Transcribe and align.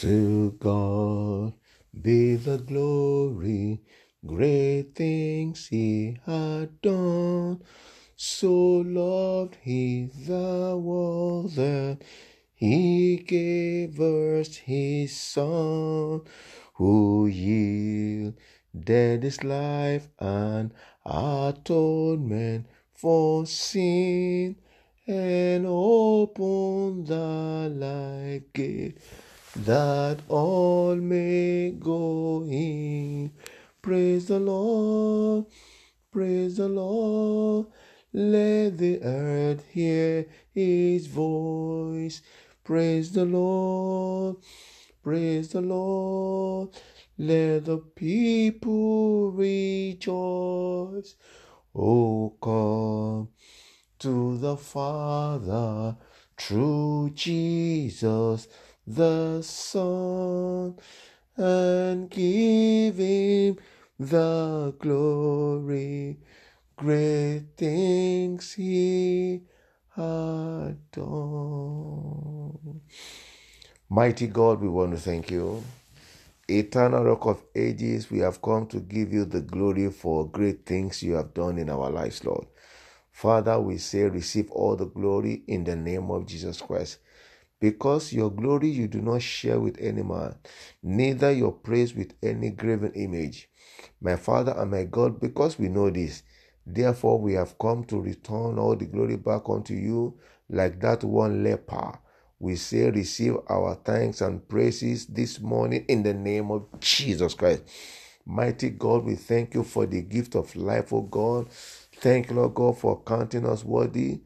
To 0.00 0.52
God 0.52 1.52
be 1.92 2.36
the 2.36 2.56
glory, 2.56 3.82
great 4.24 4.94
things 4.94 5.66
he 5.66 6.16
had 6.24 6.80
done. 6.80 7.60
So 8.16 8.50
loved 8.80 9.58
he 9.60 10.06
the 10.26 10.74
world 10.82 11.50
that 11.56 11.98
he 12.54 13.18
gave 13.18 14.00
us 14.00 14.56
his 14.56 15.14
son, 15.14 16.22
who 16.76 17.26
yielded 17.26 19.22
his 19.22 19.44
life 19.44 20.08
and 20.18 20.72
atonement 21.04 22.68
for 22.94 23.44
sin, 23.44 24.56
and 25.06 25.66
opened 25.66 27.06
the 27.06 27.68
life 27.70 28.50
gate 28.54 28.96
that 29.56 30.20
all 30.28 30.94
may 30.96 31.72
go 31.72 32.44
in. 32.48 33.32
Praise 33.82 34.26
the 34.28 34.38
Lord, 34.38 35.46
praise 36.12 36.56
the 36.56 36.68
Lord. 36.68 37.66
Let 38.12 38.78
the 38.78 39.00
earth 39.02 39.64
hear 39.70 40.26
his 40.52 41.06
voice. 41.06 42.22
Praise 42.64 43.12
the 43.12 43.24
Lord, 43.24 44.36
praise 45.02 45.48
the 45.48 45.60
Lord. 45.60 46.70
Let 47.18 47.64
the 47.66 47.78
people 47.78 49.30
rejoice. 49.32 51.16
Oh, 51.74 52.34
come 52.42 53.28
to 54.00 54.38
the 54.38 54.56
Father 54.56 55.96
through 56.36 57.10
Jesus 57.14 58.48
the 58.94 59.42
Son 59.42 60.76
and 61.36 62.10
give 62.10 62.96
him 62.96 63.56
the 63.98 64.74
glory. 64.78 66.18
Great 66.76 67.44
things 67.56 68.54
he 68.54 69.42
had 69.94 70.78
done. 70.92 72.80
Mighty 73.88 74.26
God, 74.26 74.60
we 74.60 74.68
want 74.68 74.92
to 74.92 74.98
thank 74.98 75.30
you. 75.30 75.62
Eternal 76.48 77.04
Rock 77.04 77.26
of 77.26 77.42
Ages, 77.54 78.10
we 78.10 78.18
have 78.20 78.42
come 78.42 78.66
to 78.68 78.80
give 78.80 79.12
you 79.12 79.24
the 79.24 79.40
glory 79.40 79.90
for 79.90 80.28
great 80.28 80.66
things 80.66 81.02
you 81.02 81.14
have 81.14 81.32
done 81.34 81.58
in 81.58 81.70
our 81.70 81.90
lives, 81.90 82.24
Lord. 82.24 82.46
Father, 83.12 83.60
we 83.60 83.78
say, 83.78 84.04
receive 84.04 84.50
all 84.50 84.76
the 84.76 84.86
glory 84.86 85.44
in 85.46 85.64
the 85.64 85.76
name 85.76 86.10
of 86.10 86.26
Jesus 86.26 86.60
Christ. 86.60 86.98
Because 87.60 88.12
your 88.12 88.30
glory 88.30 88.68
you 88.68 88.88
do 88.88 89.02
not 89.02 89.22
share 89.22 89.60
with 89.60 89.76
any 89.80 90.02
man, 90.02 90.34
neither 90.82 91.30
your 91.30 91.52
praise 91.52 91.94
with 91.94 92.14
any 92.22 92.50
graven 92.50 92.92
image. 92.94 93.50
My 94.00 94.16
Father 94.16 94.54
and 94.56 94.70
my 94.70 94.84
God, 94.84 95.20
because 95.20 95.58
we 95.58 95.68
know 95.68 95.90
this, 95.90 96.22
therefore 96.66 97.20
we 97.20 97.34
have 97.34 97.58
come 97.58 97.84
to 97.84 98.00
return 98.00 98.58
all 98.58 98.76
the 98.76 98.86
glory 98.86 99.16
back 99.16 99.42
unto 99.48 99.74
you, 99.74 100.14
like 100.48 100.80
that 100.80 101.04
one 101.04 101.44
leper. 101.44 101.98
We 102.38 102.56
say, 102.56 102.90
receive 102.90 103.36
our 103.50 103.74
thanks 103.74 104.22
and 104.22 104.46
praises 104.48 105.06
this 105.06 105.38
morning 105.40 105.84
in 105.88 106.02
the 106.02 106.14
name 106.14 106.50
of 106.50 106.66
Jesus 106.80 107.34
Christ. 107.34 107.64
Mighty 108.24 108.70
God, 108.70 109.04
we 109.04 109.16
thank 109.16 109.54
you 109.54 109.64
for 109.64 109.84
the 109.86 110.00
gift 110.02 110.34
of 110.36 110.54
life, 110.56 110.92
O 110.92 111.02
God. 111.02 111.50
Thank 111.50 112.30
you, 112.30 112.36
Lord 112.36 112.54
God, 112.54 112.78
for 112.78 113.02
counting 113.02 113.44
us 113.46 113.64
worthy 113.64 114.20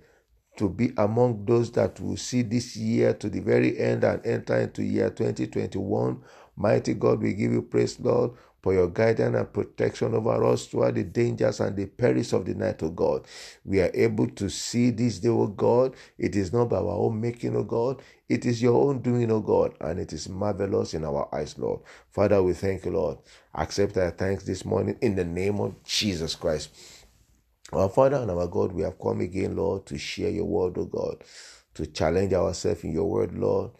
to 0.56 0.68
be 0.68 0.92
among 0.98 1.44
those 1.46 1.70
that 1.72 2.00
will 2.00 2.16
see 2.16 2.42
this 2.42 2.76
year 2.76 3.14
to 3.14 3.28
the 3.28 3.40
very 3.40 3.78
end 3.78 4.04
and 4.04 4.24
enter 4.26 4.56
into 4.60 4.82
year 4.82 5.10
2021. 5.10 6.20
Mighty 6.56 6.94
God, 6.94 7.20
we 7.22 7.34
give 7.34 7.52
you 7.52 7.62
praise, 7.62 7.98
Lord, 8.00 8.32
for 8.62 8.72
your 8.74 8.88
guidance 8.88 9.36
and 9.36 9.52
protection 9.52 10.14
over 10.14 10.44
us 10.44 10.66
throughout 10.66 10.94
the 10.94 11.04
dangers 11.04 11.60
and 11.60 11.76
the 11.76 11.86
perils 11.86 12.32
of 12.32 12.46
the 12.46 12.54
night, 12.54 12.82
O 12.82 12.90
God. 12.90 13.26
We 13.64 13.80
are 13.80 13.90
able 13.94 14.28
to 14.30 14.48
see 14.48 14.90
this 14.90 15.18
day, 15.18 15.28
O 15.28 15.48
God. 15.48 15.94
It 16.18 16.36
is 16.36 16.52
not 16.52 16.70
by 16.70 16.76
our 16.78 16.88
own 16.88 17.20
making, 17.20 17.56
O 17.56 17.64
God. 17.64 18.02
It 18.28 18.46
is 18.46 18.62
your 18.62 18.88
own 18.88 19.00
doing, 19.00 19.30
O 19.32 19.40
God, 19.40 19.74
and 19.80 19.98
it 20.00 20.12
is 20.12 20.28
marvelous 20.28 20.94
in 20.94 21.04
our 21.04 21.28
eyes, 21.34 21.58
Lord. 21.58 21.80
Father, 22.10 22.42
we 22.42 22.54
thank 22.54 22.84
you, 22.86 22.92
Lord. 22.92 23.18
Accept 23.54 23.96
our 23.98 24.10
thanks 24.10 24.44
this 24.44 24.64
morning 24.64 24.96
in 25.02 25.16
the 25.16 25.24
name 25.24 25.60
of 25.60 25.82
Jesus 25.84 26.34
Christ. 26.34 26.70
Our 27.76 27.88
Father 27.90 28.16
and 28.18 28.30
our 28.30 28.46
God, 28.48 28.72
we 28.72 28.82
have 28.82 28.98
come 29.00 29.20
again, 29.22 29.56
Lord, 29.56 29.86
to 29.86 29.98
share 29.98 30.30
your 30.30 30.46
word, 30.46 30.78
O 30.78 30.86
God, 30.86 31.24
to 31.74 31.86
challenge 31.86 32.32
ourselves 32.34 32.84
in 32.84 32.92
your 32.92 33.10
word, 33.10 33.36
Lord, 33.38 33.72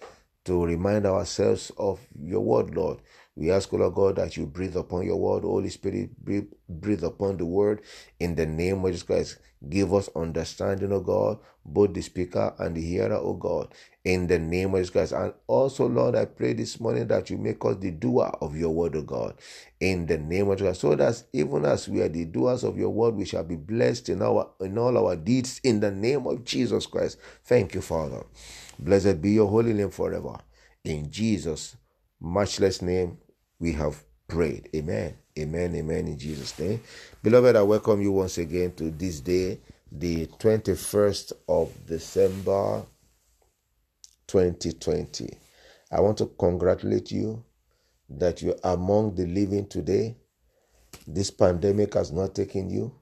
to 0.47 0.65
remind 0.65 1.06
ourselves 1.06 1.72
of 1.78 2.00
your 2.22 2.41
word, 2.43 2.75
Lord. 2.77 2.99
We 3.37 3.50
ask, 3.50 3.72
O 3.72 3.77
Lord 3.78 3.95
God, 3.95 4.17
that 4.17 4.37
you 4.37 4.47
breathe 4.47 4.77
upon 4.77 5.05
your 5.06 5.17
word, 5.17 5.43
Holy 5.43 5.71
Spirit, 5.71 6.17
breathe, 6.25 6.47
breathe 6.69 7.05
upon 7.05 7.37
the 7.37 7.47
word 7.47 7.83
in 8.21 8.34
the 8.37 8.47
name 8.47 8.84
of 8.84 8.91
Jesus 8.93 9.03
Christ. 9.03 9.39
Give 9.69 9.93
us 9.95 10.09
understanding, 10.15 10.93
O 10.93 11.00
God, 11.00 11.39
both 11.65 11.94
the 11.94 12.03
speaker 12.03 12.55
and 12.59 12.77
the 12.77 12.83
hearer, 12.83 13.17
O 13.17 13.33
God, 13.34 13.75
in 14.05 14.27
the 14.28 14.39
name 14.39 14.75
of 14.75 14.81
Jesus 14.81 14.91
Christ. 14.91 15.12
And 15.12 15.33
also, 15.49 15.89
Lord, 15.89 16.15
I 16.15 16.27
pray 16.27 16.53
this 16.53 16.78
morning 16.78 17.09
that 17.09 17.31
you 17.31 17.39
make 17.39 17.65
us 17.65 17.77
the 17.77 17.91
doer 17.91 18.31
of 18.41 18.56
your 18.56 18.71
word, 18.71 18.94
O 18.97 19.03
God, 19.03 19.34
in 19.81 20.06
the 20.06 20.19
name 20.19 20.50
of 20.50 20.59
Jesus. 20.59 20.81
So 20.81 20.94
that 20.94 21.23
even 21.33 21.65
as 21.65 21.89
we 21.89 22.03
are 22.03 22.09
the 22.09 22.27
doers 22.27 22.62
of 22.65 22.78
your 22.78 22.91
word, 22.91 23.15
we 23.17 23.25
shall 23.25 23.44
be 23.44 23.56
blessed 23.56 24.11
in 24.11 24.23
our 24.23 24.50
in 24.61 24.78
all 24.78 24.97
our 24.99 25.17
deeds 25.17 25.61
in 25.65 25.81
the 25.81 25.91
name 25.91 26.27
of 26.27 26.44
Jesus 26.44 26.87
Christ. 26.87 27.19
Thank 27.44 27.75
you, 27.75 27.81
Father. 27.81 28.25
Blessed 28.78 29.21
be 29.23 29.33
your 29.33 29.49
holy 29.49 29.73
name 29.73 29.91
forever. 29.91 30.39
In 30.84 31.11
Jesus' 31.11 31.77
matchless 32.21 32.83
name, 32.83 33.19
we 33.61 33.73
have 33.73 34.03
prayed. 34.29 34.69
Amen. 34.75 35.17
Amen. 35.39 35.75
Amen. 35.75 36.09
In 36.09 36.19
Jesus' 36.19 36.59
name. 36.59 36.81
Beloved, 37.23 37.57
I 37.57 37.63
welcome 37.63 38.01
you 38.03 38.13
once 38.13 38.39
again 38.39 38.73
to 38.77 38.91
this 38.91 39.21
day, 39.21 39.61
the 39.91 40.27
21st 40.27 41.33
of 41.49 41.73
December 41.87 42.85
2020. 44.27 45.39
I 45.93 46.01
want 46.01 46.19
to 46.19 46.27
congratulate 46.39 47.13
you 47.13 47.45
that 48.09 48.43
you're 48.43 48.57
among 48.65 49.15
the 49.15 49.27
living 49.27 49.67
today. 49.67 50.17
This 51.07 51.31
pandemic 51.31 51.95
has 51.95 52.13
not 52.13 52.35
taken 52.35 52.71
you. 52.71 52.95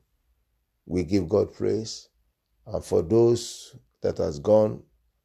We 0.86 1.04
give 1.04 1.28
God 1.28 1.54
praise. 1.54 2.08
And 2.66 2.84
for 2.84 3.02
those 3.02 3.76
that 4.02 4.18
has 4.18 4.38
gone 4.38 4.82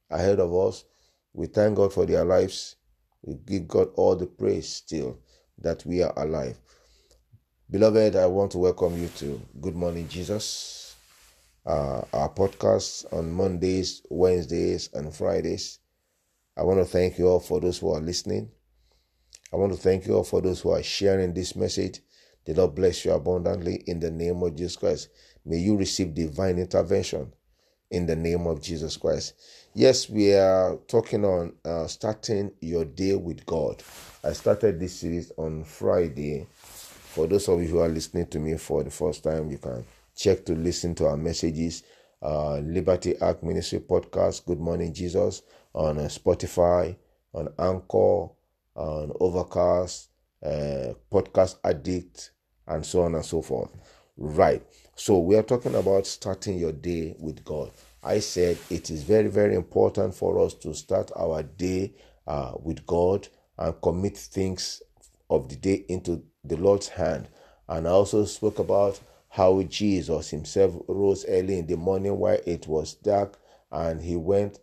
ahead 0.09 0.40
of 0.40 0.54
us, 0.56 0.86
we 1.34 1.48
thank 1.48 1.76
God 1.76 1.94
for 1.94 2.06
their 2.06 2.26
lives. 2.26 2.76
We 3.23 3.35
give 3.45 3.67
God 3.67 3.89
all 3.95 4.16
the 4.16 4.28
praise 4.28 4.69
still 4.69 5.19
that 5.59 5.85
we 5.85 6.01
are 6.01 6.13
alive. 6.17 6.57
Beloved, 7.69 8.16
I 8.16 8.25
want 8.28 8.51
to 8.51 8.59
welcome 8.59 8.97
you 9.01 9.09
to 9.17 9.41
Good 9.59 9.75
Morning 9.75 10.07
Jesus, 10.07 10.95
uh, 11.66 12.01
our 12.13 12.29
podcast 12.29 13.11
on 13.11 13.31
Mondays, 13.31 14.01
Wednesdays, 14.09 14.89
and 14.94 15.13
Fridays. 15.13 15.79
I 16.55 16.63
want 16.63 16.79
to 16.79 16.85
thank 16.85 17.17
you 17.17 17.28
all 17.28 17.39
for 17.39 17.59
those 17.59 17.79
who 17.79 17.91
are 17.91 18.00
listening. 18.00 18.50
I 19.51 19.57
want 19.57 19.73
to 19.73 19.79
thank 19.79 20.07
you 20.07 20.16
all 20.16 20.23
for 20.23 20.41
those 20.41 20.61
who 20.61 20.72
are 20.72 20.84
sharing 20.84 21.34
this 21.34 21.55
message. 21.55 21.99
The 22.45 22.53
Lord 22.53 22.75
bless 22.75 23.03
you 23.03 23.11
abundantly 23.11 23.84
in 23.88 23.99
the 23.99 24.11
name 24.11 24.41
of 24.44 24.55
Jesus 24.55 24.78
Christ. 24.78 25.09
May 25.45 25.57
you 25.57 25.75
receive 25.75 26.13
divine 26.13 26.59
intervention 26.59 27.34
in 27.92 28.06
the 28.06 28.16
name 28.16 28.48
of 28.48 28.62
Jesus 28.62 28.98
Christ. 28.98 29.34
Yes, 29.74 30.09
we 30.09 30.34
are 30.34 30.78
talking 30.88 31.24
on 31.24 31.53
uh, 31.64 31.88
starting 31.88 32.52
your 32.62 32.86
day 32.86 33.16
with 33.16 33.46
God. 33.46 33.84
I 34.24 34.34
started 34.34 34.80
this 34.80 35.00
series 35.00 35.31
on 35.38 35.64
Friday. 35.64 36.47
For 36.52 37.28
those 37.28 37.47
of 37.47 37.62
you 37.62 37.68
who 37.68 37.80
are 37.80 37.90
listening 37.90 38.28
to 38.28 38.40
me 38.40 38.58
for 38.58 38.84
the 38.84 38.92
first 38.92 39.24
time, 39.24 39.50
you 39.50 39.58
can 39.58 39.86
check 40.16 40.46
to 40.46 40.53
listen 40.53 40.96
to 40.96 41.08
our 41.08 41.18
messages. 41.18 41.84
Uh, 42.22 42.58
Liberty 42.58 43.18
Ark 43.20 43.44
Ministry 43.44 43.80
podcast, 43.80 44.46
Good 44.46 44.59
Morning 44.59 44.92
Jesus, 44.94 45.44
on 45.74 46.00
uh, 46.00 46.03
Spotify, 46.03 46.96
on 47.34 47.50
Anchor, 47.59 48.30
on 48.76 49.11
Overcast, 49.20 50.09
uh, 50.44 50.94
Podcast 51.11 51.58
Addict, 51.64 52.32
and 52.67 52.84
so 52.85 53.03
on 53.03 53.16
and 53.16 53.23
so 53.26 53.41
forth. 53.41 53.70
Right. 54.17 54.64
So 54.96 55.20
we 55.20 55.35
are 55.35 55.44
talking 55.44 55.76
about 55.76 56.08
starting 56.08 56.58
your 56.58 56.72
day 56.72 57.16
with 57.20 57.44
God. 57.46 57.72
I 58.08 58.20
said 58.20 58.58
it 58.70 58.90
is 58.90 59.04
very, 59.04 59.28
very 59.28 59.54
important 59.54 60.16
for 60.16 60.40
us 60.40 60.54
to 60.56 60.74
start 60.74 61.12
our 61.14 61.44
day 61.44 61.94
uh, 62.26 62.54
with 62.64 62.86
God 62.86 63.28
and 63.58 63.82
commit 63.82 64.16
things 64.16 64.82
of 65.30 65.50
the 65.50 65.58
day 65.58 65.84
into 65.90 66.24
the 66.46 66.56
Lord's 66.56 66.88
hand. 66.88 67.28
And 67.68 67.86
I 67.86 67.92
also 67.92 68.24
spoke 68.24 68.59
about 68.59 69.02
how 69.28 69.62
Jesus 69.64 70.30
himself 70.30 70.74
rose 70.88 71.26
early 71.28 71.59
in 71.59 71.68
the 71.68 71.76
morning 71.76 72.18
while 72.18 72.40
it 72.46 72.66
was 72.66 72.94
dark 72.94 73.38
and 73.74 74.02
he 74.02 74.16
went 74.16 74.59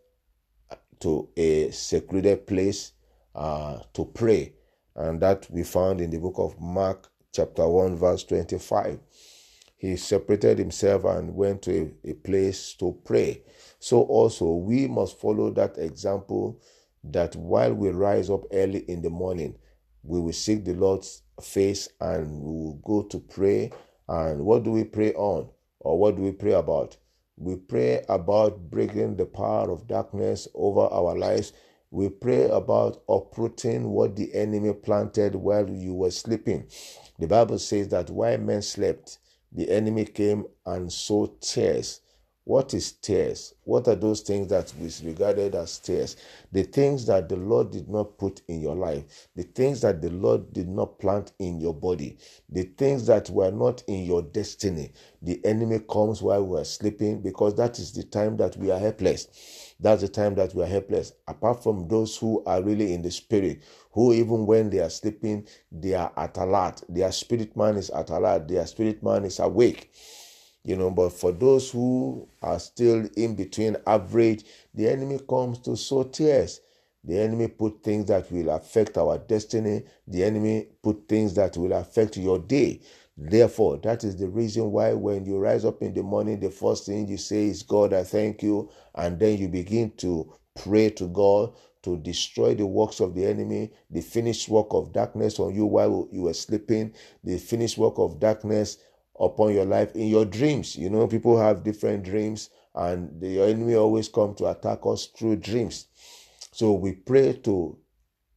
to 1.00 1.28
a 1.36 1.70
secluded 1.70 2.46
place 2.46 2.92
uh, 3.34 3.80
to 3.92 4.06
pray. 4.06 4.54
And 4.96 5.20
that 5.20 5.50
we 5.50 5.64
found 5.64 6.00
in 6.00 6.08
the 6.08 6.18
book 6.18 6.36
of 6.38 6.58
Mark, 6.58 7.10
chapter 7.30 7.68
1, 7.68 7.96
verse 7.96 8.24
25 8.24 9.00
he 9.84 9.96
separated 9.96 10.58
himself 10.58 11.04
and 11.04 11.34
went 11.34 11.60
to 11.60 11.92
a, 12.04 12.10
a, 12.12 12.14
place 12.14 12.72
to 12.72 12.98
pray. 13.04 13.42
So 13.78 14.00
also 14.00 14.54
we 14.54 14.88
must 14.88 15.20
follow 15.20 15.50
that 15.50 15.76
example 15.76 16.58
that 17.04 17.36
while 17.36 17.74
we 17.74 17.90
rise 17.90 18.30
up 18.30 18.44
early 18.50 18.78
in 18.88 19.02
the 19.02 19.10
morning, 19.10 19.58
we 20.02 20.20
will 20.20 20.32
seek 20.32 20.64
the 20.64 20.72
Lord's 20.72 21.22
face 21.42 21.90
and 22.00 22.30
we 22.40 22.50
will 22.50 22.80
go 22.82 23.02
to 23.02 23.18
pray. 23.18 23.72
And 24.08 24.46
what 24.46 24.62
do 24.62 24.70
we 24.70 24.84
pray 24.84 25.12
on? 25.12 25.50
Or 25.80 25.98
what 25.98 26.16
do 26.16 26.22
we 26.22 26.32
pray 26.32 26.52
about? 26.52 26.96
We 27.36 27.56
pray 27.56 28.06
about 28.08 28.70
breaking 28.70 29.16
the 29.16 29.26
power 29.26 29.70
of 29.70 29.86
darkness 29.86 30.48
over 30.54 30.80
our 30.80 31.14
lives. 31.14 31.52
We 31.90 32.08
pray 32.08 32.48
about 32.48 33.02
uprooting 33.06 33.90
what 33.90 34.16
the 34.16 34.34
enemy 34.34 34.72
planted 34.72 35.34
while 35.34 35.68
you 35.68 35.92
were 35.92 36.10
sleeping. 36.10 36.68
The 37.18 37.26
Bible 37.26 37.58
says 37.58 37.88
that 37.88 38.08
while 38.08 38.38
men 38.38 38.62
slept, 38.62 39.18
the 39.54 39.70
enemy 39.70 40.04
came 40.06 40.44
and 40.66 40.92
sowed 40.92 41.40
tares. 41.42 42.00
what 42.44 42.74
is 42.74 42.92
tares? 42.92 43.54
What 43.64 43.88
are 43.88 43.94
those 43.96 44.22
things 44.22 44.48
that 44.48 44.72
is 44.80 45.02
regarded 45.04 45.54
as 45.54 45.78
tares? 45.78 46.16
The 46.52 46.64
things 46.64 47.06
that 47.06 47.28
the 47.28 47.36
Lord 47.36 47.70
did 47.70 47.88
not 47.88 48.18
put 48.18 48.42
in 48.48 48.60
your 48.60 48.76
life, 48.76 49.28
the 49.36 49.44
things 49.44 49.80
that 49.82 50.02
the 50.02 50.10
Lord 50.10 50.52
did 50.52 50.68
not 50.68 50.98
plant 50.98 51.32
in 51.38 51.60
your 51.60 51.74
body, 51.74 52.18
the 52.50 52.64
things 52.64 53.06
that 53.06 53.30
were 53.30 53.52
not 53.52 53.84
in 53.88 54.04
your 54.04 54.22
destiny. 54.22 54.92
The 55.22 55.44
enemy 55.46 55.80
comes 55.90 56.22
while 56.22 56.44
we 56.46 56.60
are 56.60 56.64
sleeping 56.64 57.22
because 57.22 57.54
that 57.56 57.78
is 57.78 57.92
the 57.92 58.04
time 58.04 58.36
that 58.38 58.56
we 58.58 58.70
are 58.72 58.78
helpless. 58.80 59.28
That's 59.80 60.02
the 60.02 60.08
time 60.08 60.34
that 60.36 60.54
we 60.54 60.62
are 60.62 60.66
helpless. 60.66 61.12
Apart 61.28 61.62
from 61.62 61.88
those 61.88 62.16
who 62.16 62.42
are 62.46 62.62
really 62.62 62.94
in 62.94 63.02
the 63.02 63.10
spirit, 63.10 63.62
who 63.92 64.12
even 64.12 64.46
when 64.46 64.70
they 64.70 64.78
are 64.80 64.90
sleeping, 64.90 65.46
they 65.72 65.94
are 65.94 66.12
at 66.16 66.36
alert. 66.38 66.82
Their 66.88 67.12
spirit 67.12 67.56
man 67.56 67.76
is 67.76 67.90
at 67.90 68.10
alert. 68.10 68.48
Their 68.48 68.66
spirit 68.66 69.02
man 69.02 69.24
is 69.24 69.38
awake 69.40 69.90
you 70.64 70.76
know 70.76 70.90
but 70.90 71.10
for 71.10 71.32
those 71.32 71.70
who 71.70 72.26
are 72.42 72.58
still 72.58 73.06
in 73.16 73.34
between 73.34 73.76
average 73.86 74.44
the 74.74 74.88
enemy 74.88 75.18
comes 75.28 75.58
to 75.58 75.76
sow 75.76 76.04
tares 76.04 76.60
the 77.04 77.18
enemy 77.18 77.48
put 77.48 77.82
things 77.82 78.06
that 78.06 78.30
will 78.32 78.50
affect 78.50 78.96
our 78.98 79.18
destiny 79.18 79.82
the 80.08 80.24
enemy 80.24 80.66
put 80.82 81.06
things 81.08 81.34
that 81.34 81.56
will 81.56 81.72
affect 81.74 82.16
your 82.16 82.38
day 82.38 82.80
therefore 83.16 83.78
that 83.78 84.02
is 84.04 84.16
the 84.16 84.28
reason 84.28 84.70
why 84.72 84.92
when 84.92 85.24
you 85.24 85.38
rise 85.38 85.64
up 85.64 85.82
in 85.82 85.94
the 85.94 86.02
morning 86.02 86.40
the 86.40 86.50
first 86.50 86.86
thing 86.86 87.06
you 87.06 87.16
say 87.16 87.46
is 87.46 87.62
god 87.62 87.92
i 87.92 88.02
thank 88.02 88.42
you 88.42 88.68
and 88.96 89.18
then 89.20 89.38
you 89.38 89.48
begin 89.48 89.90
to 89.96 90.32
pray 90.54 90.90
to 90.90 91.06
god 91.08 91.52
to 91.84 91.98
destroy 91.98 92.54
the 92.54 92.66
works 92.66 92.98
of 92.98 93.14
the 93.14 93.26
enemy, 93.26 93.70
the 93.90 94.00
finished 94.00 94.48
work 94.48 94.68
of 94.70 94.90
darkness 94.92 95.38
on 95.38 95.54
you 95.54 95.66
while 95.66 96.08
you 96.10 96.22
were 96.22 96.32
sleeping, 96.32 96.94
the 97.22 97.36
finished 97.36 97.76
work 97.76 97.98
of 97.98 98.18
darkness 98.18 98.78
upon 99.20 99.52
your 99.52 99.66
life 99.66 99.94
in 99.94 100.08
your 100.08 100.24
dreams. 100.24 100.76
You 100.76 100.88
know, 100.88 101.06
people 101.06 101.38
have 101.38 101.62
different 101.62 102.02
dreams, 102.02 102.48
and 102.74 103.20
the 103.20 103.38
enemy 103.42 103.74
always 103.74 104.08
come 104.08 104.34
to 104.36 104.46
attack 104.46 104.80
us 104.86 105.06
through 105.06 105.36
dreams. 105.36 105.88
So 106.52 106.72
we 106.72 106.92
pray 106.92 107.34
to 107.44 107.76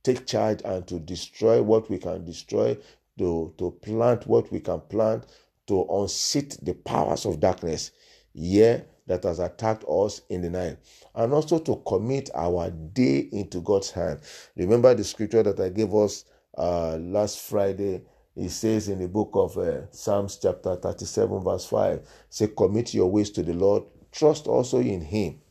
take 0.04 0.28
charge 0.28 0.62
and 0.66 0.86
to 0.88 1.00
destroy 1.00 1.62
what 1.62 1.90
we 1.90 2.00
can 2.00 2.26
destroy, 2.26 2.78
to, 3.18 3.54
to 3.58 3.72
plant 3.82 4.28
what 4.28 4.52
we 4.52 4.60
can 4.60 4.82
plant, 4.82 5.26
to 5.68 5.86
unseat 5.90 6.58
the 6.62 6.74
powers 6.74 7.26
of 7.26 7.40
darkness 7.40 7.92
here 8.34 8.86
that 9.08 9.24
has 9.24 9.40
attacked 9.40 9.84
us 9.90 10.22
in 10.30 10.42
the 10.42 10.50
night, 10.50 10.78
and 11.16 11.34
also 11.34 11.60
to 11.60 11.82
commit 11.88 12.30
our 12.36 12.70
day 12.70 13.30
into 13.32 13.62
God's 13.62 13.92
hand. 13.92 14.20
Remember 14.56 14.94
the 14.94 15.04
scripture 15.04 15.44
that 15.44 15.60
I 15.60 15.70
gave 15.70 15.94
us 15.94 16.26
uh, 16.58 16.98
last 16.98 17.40
Friday 17.40 18.02
he 18.38 18.50
says 18.50 18.88
in 18.88 19.00
the 19.00 19.08
book 19.08 19.32
of 19.34 19.58
uh, 19.58 19.90
Psalms 19.90 20.38
chapter 20.40 20.76
37 20.76 21.44
verse 21.44 21.66
5, 21.66 22.08
say 22.30 22.48
commit 22.56 22.94
your 22.94 23.10
ways 23.10 23.32
to 23.32 23.42
the 23.42 23.54
Lord, 23.54 23.84
trust 24.12 24.46
also 24.46 24.80
in 24.80 25.02
him, 25.02 25.42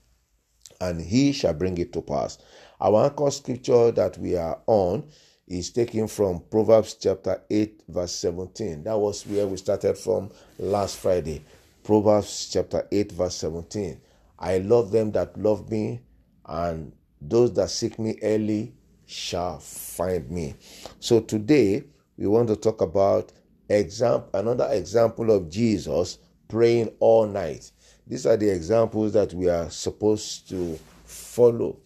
and 0.81 1.01
he 1.01 1.33
shall 1.33 1.53
bring 1.53 1.79
it 1.79 1.93
to 1.95 2.01
pass. 2.01 2.39
Our 2.81 3.07
anchor 3.07 3.33
scripture 3.33 3.91
that 3.91 4.19
we 4.19 4.37
are 4.37 4.61
on 4.69 5.09
is 5.49 5.71
taken 5.71 6.09
from 6.09 6.43
Proverbs 6.51 6.95
chapter 6.95 7.41
8 7.49 7.83
verse 7.89 8.13
17. 8.13 8.85
That 8.85 8.99
was 8.99 9.27
where 9.27 9.47
we 9.47 9.57
started 9.57 9.97
from 9.97 10.31
last 10.59 10.97
Friday. 10.97 11.43
Proverbs 11.85 12.49
chapter 12.53 12.87
8 12.91 13.13
verse 13.13 13.37
17. 13.37 14.01
I 14.39 14.59
love 14.59 14.91
them 14.91 15.13
that 15.13 15.39
love 15.39 15.71
me, 15.71 16.01
and 16.47 16.93
those 17.21 17.53
that 17.55 17.71
seek 17.71 17.99
me 17.99 18.19
early 18.23 18.75
shall 19.07 19.59
find 19.61 20.29
me. 20.31 20.55
So 21.01 21.21
today, 21.21 21.85
we 22.19 22.27
want 22.27 22.49
to 22.49 22.57
talk 22.57 22.81
about 22.83 23.33
example, 23.69 24.29
another 24.35 24.69
example 24.73 25.31
of 25.31 25.49
Jesus 25.49 26.19
praying 26.49 26.93
all 26.99 27.27
night. 27.27 27.71
These 28.07 28.27
are 28.27 28.37
the 28.37 28.49
examples 28.51 29.13
that 29.15 29.33
we 29.33 29.49
are 29.49 29.71
supposed 29.71 30.49
to 30.51 30.79
follow. 31.05 31.79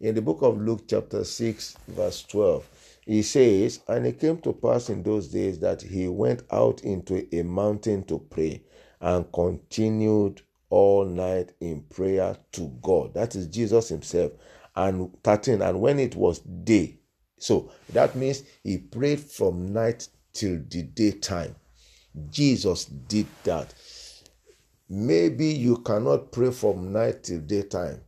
In 0.00 0.14
the 0.14 0.22
book 0.22 0.42
of 0.42 0.60
Luke, 0.60 0.82
chapter 0.88 1.24
6, 1.24 1.76
verse 1.88 2.22
12, 2.24 2.68
he 3.06 3.22
says, 3.22 3.80
And 3.88 4.06
it 4.06 4.20
came 4.20 4.38
to 4.38 4.52
pass 4.52 4.88
in 4.88 5.02
those 5.02 5.28
days 5.28 5.58
that 5.60 5.82
he 5.82 6.08
went 6.08 6.42
out 6.50 6.82
into 6.82 7.26
a 7.36 7.42
mountain 7.42 8.04
to 8.04 8.18
pray 8.18 8.62
and 9.00 9.30
continued 9.32 10.42
all 10.70 11.04
night 11.04 11.52
in 11.60 11.82
prayer 11.82 12.36
to 12.52 12.72
God. 12.82 13.14
That 13.14 13.34
is 13.34 13.46
Jesus 13.46 13.88
himself. 13.88 14.32
And 14.74 15.10
13, 15.22 15.62
and 15.62 15.80
when 15.80 16.00
it 16.00 16.16
was 16.16 16.40
day, 16.40 16.98
so 17.38 17.70
that 17.92 18.16
means 18.16 18.42
he 18.62 18.78
prayed 18.78 19.20
from 19.20 19.72
night 19.72 20.08
till 20.32 20.60
the 20.68 20.82
daytime. 20.82 21.54
Jesus 22.30 22.86
did 22.86 23.26
that. 23.44 23.74
Maybe 24.88 25.46
you 25.46 25.78
cannot 25.78 26.32
pray 26.32 26.50
from 26.50 26.92
night 26.92 27.24
till 27.24 27.40
daytime, 27.40 28.00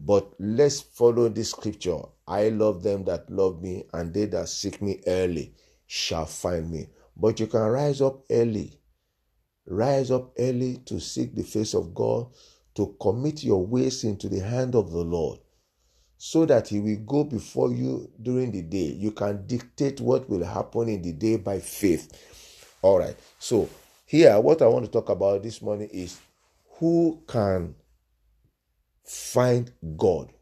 but 0.00 0.32
let's 0.38 0.80
follow 0.80 1.28
this 1.28 1.50
scripture. 1.50 1.98
I 2.26 2.48
love 2.48 2.82
them 2.82 3.04
that 3.04 3.30
love 3.30 3.62
me, 3.62 3.84
and 3.92 4.12
they 4.14 4.24
that 4.26 4.48
seek 4.48 4.80
me 4.80 5.00
early 5.06 5.54
shall 5.86 6.26
find 6.26 6.70
me. 6.70 6.88
But 7.16 7.38
you 7.38 7.46
can 7.46 7.60
rise 7.60 8.00
up 8.00 8.24
early. 8.30 8.80
Rise 9.66 10.10
up 10.10 10.32
early 10.38 10.78
to 10.86 10.98
seek 11.00 11.34
the 11.34 11.42
face 11.42 11.74
of 11.74 11.94
God, 11.94 12.28
to 12.74 12.96
commit 13.00 13.44
your 13.44 13.64
ways 13.64 14.04
into 14.04 14.28
the 14.28 14.40
hand 14.40 14.74
of 14.74 14.90
the 14.90 15.04
Lord 15.04 15.38
so 16.22 16.44
that 16.44 16.68
he 16.68 16.80
will 16.80 16.98
go 17.06 17.24
before 17.24 17.72
you 17.72 18.10
during 18.20 18.52
the 18.52 18.60
day. 18.60 18.94
You 18.98 19.10
can 19.10 19.46
dictate 19.46 20.02
what 20.02 20.28
will 20.28 20.44
happen 20.44 20.90
in 20.90 21.00
the 21.00 21.12
day 21.12 21.38
by 21.38 21.60
faith. 21.60 22.12
All 22.82 22.98
right. 22.98 23.16
So, 23.38 23.70
here, 24.04 24.38
what 24.38 24.60
I 24.60 24.66
want 24.66 24.84
to 24.84 24.90
talk 24.90 25.08
about 25.08 25.42
this 25.42 25.62
morning 25.62 25.88
is 25.90 26.18
who 26.78 27.22
can 27.26 27.74
find 29.10 29.72
God? 29.96 30.32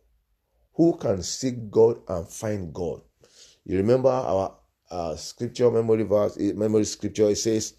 Who 0.75 0.97
can 0.97 1.23
seek 1.23 1.70
God 1.70 2.00
and 2.06 2.29
find 2.29 2.73
God? 2.73 3.00
You 3.65 3.79
remember 3.79 4.11
our 4.11 4.56
uh, 4.91 5.16
scripture 5.16 5.71
memory 5.71 6.02
verse, 6.04 6.37
eh, 6.38 6.52
memory 6.52 6.85
scripture, 6.85 7.31
it 7.31 7.37
says, 7.37 7.75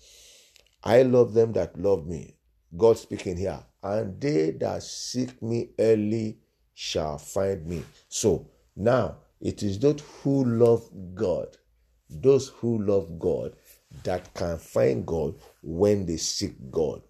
I 0.83 1.03
love 1.03 1.33
them 1.33 1.53
that 1.53 1.79
love 1.79 2.07
me. 2.07 2.35
God 2.75 2.97
speaking 2.97 3.37
here. 3.37 3.63
And 3.83 4.19
they 4.19 4.51
that 4.51 4.83
seek 4.83 5.41
me 5.41 5.69
early 5.79 6.39
shall 6.73 7.17
find 7.17 7.65
me. 7.65 7.83
So 8.07 8.49
now 8.75 9.17
it 9.41 9.63
is 9.63 9.79
those 9.79 10.01
who 10.21 10.43
love 10.43 10.89
God, 11.13 11.57
those 12.09 12.49
who 12.49 12.83
love 12.83 13.19
God, 13.19 13.55
that 14.03 14.33
can 14.33 14.57
find 14.57 15.05
God 15.05 15.35
when 15.61 16.05
they 16.05 16.17
seek 16.17 16.53
God. 16.71 17.01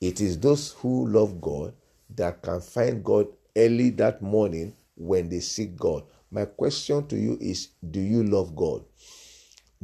It 0.00 0.20
is 0.20 0.38
those 0.38 0.72
who 0.72 1.06
love 1.06 1.40
God 1.40 1.74
that 2.16 2.42
can 2.42 2.60
find 2.60 3.04
God 3.04 3.26
early 3.56 3.90
that 3.90 4.22
morning 4.22 4.74
when 4.96 5.28
they 5.28 5.40
seek 5.40 5.76
God. 5.76 6.04
My 6.30 6.44
question 6.44 7.06
to 7.08 7.16
you 7.16 7.38
is 7.40 7.68
Do 7.88 8.00
you 8.00 8.24
love 8.24 8.56
God? 8.56 8.84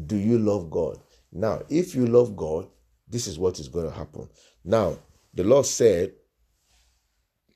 Do 0.06 0.16
you 0.16 0.38
love 0.38 0.70
God? 0.70 0.98
Now, 1.32 1.62
if 1.68 1.94
you 1.94 2.06
love 2.06 2.36
God, 2.36 2.68
this 3.08 3.26
is 3.26 3.38
what 3.38 3.58
is 3.58 3.68
going 3.68 3.86
to 3.86 3.94
happen. 3.94 4.28
Now, 4.64 4.98
the 5.34 5.44
Lord 5.44 5.66
said 5.66 6.12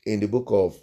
in 0.05 0.19
the 0.19 0.27
book 0.27 0.47
of 0.49 0.77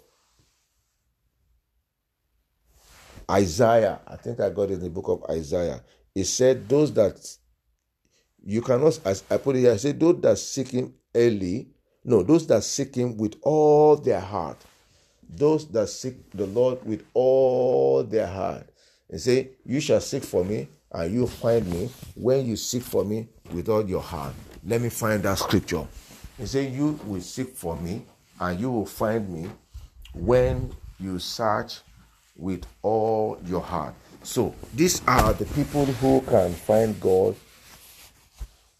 Isaiah, 3.29 3.99
I 4.07 4.15
think 4.17 4.39
I 4.39 4.49
got 4.49 4.71
it 4.71 4.73
in 4.73 4.81
the 4.81 4.89
book 4.89 5.07
of 5.07 5.23
Isaiah. 5.29 5.81
It 6.13 6.25
said, 6.25 6.67
Those 6.67 6.93
that 6.93 7.37
you 8.43 8.61
cannot, 8.61 8.99
as 9.05 9.23
I 9.29 9.37
put 9.37 9.55
it 9.55 9.59
here, 9.59 9.73
I 9.73 9.77
said, 9.77 9.99
Those 9.99 10.19
that 10.21 10.37
seek 10.37 10.69
him 10.69 10.93
early, 11.15 11.69
no, 12.03 12.23
those 12.23 12.47
that 12.47 12.63
seek 12.63 12.95
him 12.95 13.17
with 13.17 13.35
all 13.41 13.95
their 13.95 14.19
heart, 14.19 14.57
those 15.29 15.67
that 15.69 15.87
seek 15.87 16.31
the 16.31 16.47
Lord 16.47 16.83
with 16.85 17.03
all 17.13 18.03
their 18.03 18.27
heart, 18.27 18.67
and 19.09 19.21
say, 19.21 19.49
You 19.65 19.79
shall 19.79 20.01
seek 20.01 20.23
for 20.23 20.43
me, 20.43 20.67
and 20.91 21.13
you 21.13 21.27
find 21.27 21.67
me 21.67 21.89
when 22.15 22.45
you 22.45 22.55
seek 22.55 22.81
for 22.81 23.05
me 23.05 23.27
with 23.51 23.69
all 23.69 23.87
your 23.87 24.01
heart. 24.01 24.33
Let 24.65 24.81
me 24.81 24.89
find 24.89 25.21
that 25.23 25.37
scripture. 25.37 25.85
He 26.37 26.45
said, 26.47 26.73
You 26.73 26.99
will 27.05 27.21
seek 27.21 27.49
for 27.55 27.75
me, 27.77 28.03
and 28.39 28.59
you 28.59 28.71
will 28.71 28.85
find 28.85 29.29
me 29.29 29.49
when 30.13 30.73
you 30.99 31.19
search 31.19 31.79
with 32.35 32.65
all 32.81 33.39
your 33.45 33.61
heart. 33.61 33.93
So, 34.23 34.53
these 34.75 35.01
are 35.07 35.33
the 35.33 35.45
people 35.45 35.85
who 35.85 36.21
can 36.21 36.53
find 36.53 36.99
God 36.99 37.35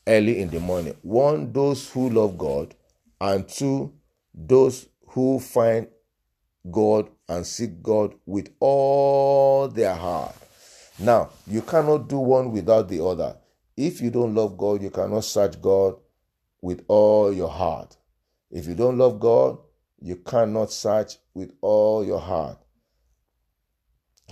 early 0.08 0.40
in 0.40 0.50
the 0.50 0.60
morning. 0.60 0.96
One, 1.02 1.52
those 1.52 1.90
who 1.90 2.10
love 2.10 2.38
God, 2.38 2.74
and 3.22 3.48
two, 3.48 3.94
those 4.34 4.88
who 5.10 5.40
find 5.40 5.88
God 6.70 7.10
and 7.30 7.46
seek 7.46 7.82
God 7.84 8.16
with 8.26 8.50
all 8.60 9.68
their 9.68 9.94
heart. 9.94 10.36
Now, 10.98 11.30
you 11.46 11.62
cannot 11.62 12.10
do 12.10 12.18
one 12.18 12.52
without 12.52 12.90
the 12.90 13.06
other. 13.06 13.38
If 13.78 14.02
you 14.02 14.10
don't 14.10 14.34
love 14.34 14.58
God, 14.58 14.82
you 14.82 14.90
cannot 14.90 15.24
search 15.24 15.62
God 15.62 15.96
with 16.62 16.84
all 16.88 17.32
your 17.32 17.50
heart. 17.50 17.96
If 18.50 18.68
you 18.68 18.74
don't 18.74 18.98
love 18.98 19.20
God, 19.20 19.60
you 20.02 20.16
cannot 20.18 20.72
search 20.72 21.14
with 21.36 21.52
all 21.62 22.04
your 22.04 22.20
heart. 22.20 22.58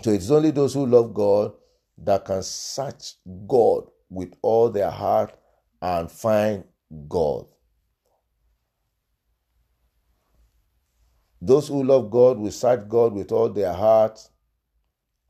So 0.02 0.12
it's 0.12 0.32
only 0.32 0.52
those 0.52 0.74
who 0.74 0.88
love 0.88 1.14
God 1.14 1.54
that 2.00 2.26
can 2.26 2.42
search 2.42 3.16
God 3.48 3.84
with 4.10 4.34
all 4.42 4.70
their 4.70 4.90
heart 4.90 5.36
and 5.80 6.12
find 6.12 6.64
God. 7.08 7.46
Those 11.42 11.70
who 11.70 11.84
love 11.84 12.12
God 12.12 12.38
will 12.38 12.52
search 12.52 12.88
God 12.90 13.14
with 13.14 13.32
all 13.32 13.50
their 13.50 13.74
heart 13.74 14.20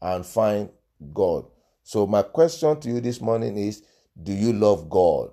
and 0.01 0.25
find 0.25 0.69
God. 1.13 1.45
So, 1.83 2.07
my 2.07 2.23
question 2.23 2.79
to 2.81 2.89
you 2.89 3.01
this 3.01 3.21
morning 3.21 3.57
is 3.57 3.83
Do 4.21 4.33
you 4.33 4.53
love 4.53 4.89
God? 4.89 5.31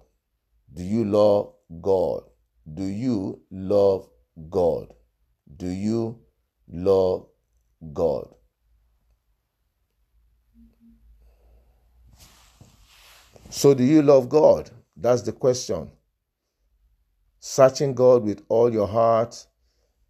Do 0.72 0.82
you 0.82 1.04
love 1.04 1.52
God? 1.80 2.24
Do 2.72 2.84
you 2.84 3.40
love 3.50 4.08
God? 4.50 4.92
Do 5.56 5.68
you 5.68 6.18
love 6.68 7.26
God? 7.92 8.28
So, 13.50 13.72
do 13.72 13.84
you 13.84 14.02
love 14.02 14.28
God? 14.28 14.70
That's 14.96 15.22
the 15.22 15.32
question. 15.32 15.90
Searching 17.38 17.94
God 17.94 18.24
with 18.24 18.42
all 18.48 18.72
your 18.72 18.88
heart 18.88 19.46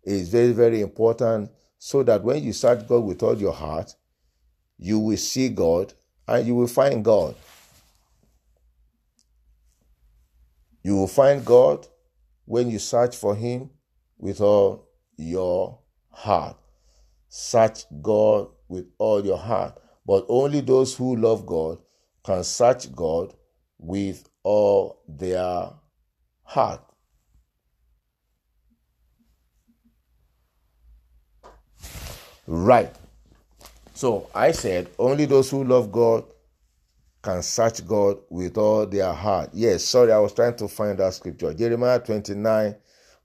is 0.06 0.28
very, 0.28 0.52
very 0.52 0.80
important 0.80 1.50
so 1.78 2.02
that 2.04 2.22
when 2.22 2.42
you 2.42 2.52
search 2.52 2.86
God 2.86 3.00
with 3.00 3.22
all 3.22 3.36
your 3.36 3.52
heart, 3.52 3.94
you 4.78 4.98
will 4.98 5.16
see 5.16 5.48
God 5.48 5.92
and 6.28 6.46
you 6.46 6.54
will 6.54 6.66
find 6.68 7.04
God. 7.04 7.34
You 10.82 10.96
will 10.96 11.08
find 11.08 11.44
God 11.44 11.86
when 12.44 12.70
you 12.70 12.78
search 12.78 13.16
for 13.16 13.34
Him 13.34 13.70
with 14.16 14.40
all 14.40 14.88
your 15.16 15.80
heart. 16.10 16.56
Search 17.28 17.84
God 18.00 18.48
with 18.68 18.86
all 18.98 19.24
your 19.24 19.38
heart. 19.38 19.78
But 20.06 20.24
only 20.28 20.60
those 20.60 20.94
who 20.94 21.16
love 21.16 21.44
God 21.44 21.78
can 22.24 22.44
search 22.44 22.94
God 22.94 23.34
with 23.78 24.28
all 24.44 25.02
their 25.08 25.70
heart. 26.44 26.85
Right. 32.46 32.92
So 33.94 34.28
I 34.34 34.52
said, 34.52 34.88
only 34.98 35.24
those 35.24 35.50
who 35.50 35.64
love 35.64 35.90
God 35.90 36.24
can 37.22 37.42
search 37.42 37.84
God 37.86 38.18
with 38.30 38.56
all 38.56 38.86
their 38.86 39.12
heart. 39.12 39.50
Yes, 39.52 39.82
sorry, 39.84 40.12
I 40.12 40.18
was 40.18 40.32
trying 40.32 40.54
to 40.56 40.68
find 40.68 40.98
that 40.98 41.14
scripture. 41.14 41.52
Jeremiah 41.52 41.98
29, 41.98 42.76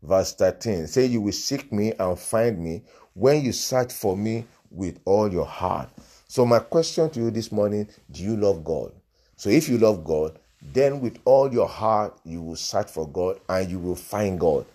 verse 0.02 0.34
13. 0.34 0.88
Say, 0.88 1.06
You 1.06 1.22
will 1.22 1.32
seek 1.32 1.72
me 1.72 1.94
and 2.00 2.18
find 2.18 2.58
me 2.58 2.82
when 3.14 3.44
you 3.44 3.52
search 3.52 3.94
for 3.94 4.18
me 4.18 4.46
with 4.72 5.00
all 5.06 5.32
your 5.32 5.46
heart. 5.46 5.90
So, 6.28 6.46
my 6.46 6.60
question 6.60 7.10
to 7.12 7.20
you 7.20 7.32
this 7.32 7.52
morning 7.52 7.88
do 8.10 8.24
you 8.24 8.38
love 8.38 8.64
God? 8.64 8.92
So, 9.36 9.50
if 9.50 9.70
you 9.70 9.78
love 9.78 10.04
God, 10.04 10.40
then 10.62 11.00
with 11.00 11.20
all 11.26 11.52
your 11.54 11.68
heart, 11.68 12.18
you 12.24 12.42
will 12.42 12.56
search 12.56 12.90
for 12.90 13.08
God 13.08 13.40
and 13.50 13.70
you 13.70 13.78
will 13.78 13.96
find 13.96 14.40
God. 14.40 14.66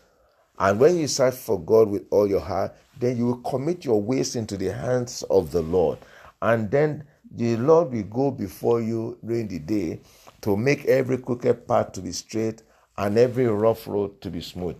And 0.58 0.80
when 0.80 0.96
you 0.96 1.06
search 1.06 1.34
for 1.34 1.60
God 1.60 1.88
with 1.88 2.06
all 2.10 2.26
your 2.26 2.40
heart, 2.40 2.74
then 2.98 3.16
you 3.16 3.26
will 3.26 3.38
commit 3.38 3.84
your 3.84 4.00
ways 4.00 4.36
into 4.36 4.56
the 4.56 4.72
hands 4.72 5.22
of 5.28 5.50
the 5.52 5.62
Lord. 5.62 5.98
And 6.40 6.70
then 6.70 7.04
the 7.30 7.56
Lord 7.56 7.92
will 7.92 8.04
go 8.04 8.30
before 8.30 8.80
you 8.80 9.18
during 9.24 9.48
the 9.48 9.58
day 9.58 10.00
to 10.42 10.56
make 10.56 10.86
every 10.86 11.18
crooked 11.18 11.68
path 11.68 11.92
to 11.92 12.00
be 12.00 12.12
straight 12.12 12.62
and 12.96 13.18
every 13.18 13.46
rough 13.46 13.86
road 13.86 14.20
to 14.22 14.30
be 14.30 14.40
smooth. 14.40 14.76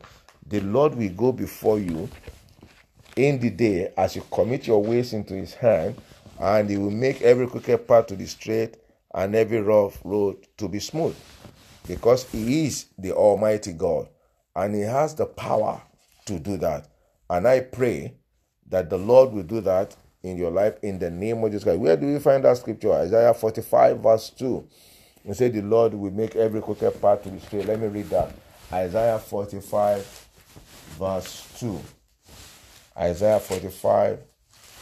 The 0.49 0.61
Lord 0.61 0.95
will 0.95 1.11
go 1.11 1.33
before 1.33 1.79
you 1.79 2.09
in 3.17 3.39
the 3.41 3.51
day 3.51 3.93
as 3.97 4.17
you 4.17 4.23
commit 4.31 4.67
your 4.67 4.83
ways 4.83 5.13
into 5.13 5.35
his 5.35 5.55
hand, 5.55 5.97
and 6.39 6.69
he 6.71 6.77
will 6.77 6.91
make 6.91 7.23
every 7.23 7.47
crooked 7.47 7.89
path 7.89 8.07
to 8.07 8.15
be 8.17 8.27
straight 8.27 8.77
and 9.15 9.35
every 9.35 9.61
rough 9.61 9.99
road 10.05 10.37
to 10.59 10.69
be 10.69 10.79
smooth. 10.79 11.17
Because 11.89 12.31
he 12.31 12.67
is 12.67 12.87
the 12.99 13.13
Almighty 13.13 13.73
God 13.73 14.09
and 14.57 14.75
he 14.75 14.81
has 14.81 15.15
the 15.15 15.27
power 15.27 15.81
to 16.25 16.41
do 16.41 16.57
that. 16.57 16.89
And 17.31 17.47
I 17.47 17.61
pray 17.61 18.15
that 18.69 18.91
the 18.91 18.99
Lord 18.99 19.33
will 19.33 19.45
do 19.45 19.61
that 19.61 19.95
in 20.23 20.37
your 20.37 20.51
life 20.51 20.75
in 20.83 20.99
the 20.99 21.11
name 21.11 21.45
of 21.45 21.51
Jesus 21.51 21.63
Christ. 21.63 21.79
Where 21.79 21.97
do 21.97 22.07
we 22.07 22.19
find 22.19 22.45
that 22.45 22.57
scripture? 22.57 22.93
Isaiah 22.93 23.35
45, 23.35 24.01
verse 24.01 24.31
2. 24.31 24.67
And 25.27 25.37
say 25.37 25.49
the 25.49 25.63
Lord 25.63 25.95
will 25.95 26.11
make 26.11 26.35
every 26.35 26.63
crooked 26.63 27.01
path 27.01 27.23
to 27.25 27.29
be 27.29 27.39
straight. 27.39 27.67
Let 27.67 27.81
me 27.81 27.89
read 27.89 28.11
that. 28.11 28.35
Isaiah 28.73 29.19
45, 29.19 30.27
verse 30.99 31.47
2. 31.61 31.81
Isaiah 32.99 33.39
45, 33.39 34.19